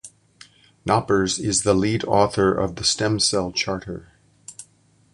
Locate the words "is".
1.37-1.61